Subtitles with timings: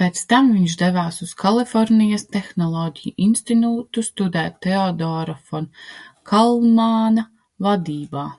[0.00, 5.72] Pēc tam viņš devās uz Kalifornijas Tehnoloģiju institūtu studēt Teodora fon
[6.36, 7.30] Kārmāna
[7.70, 8.30] vadībā.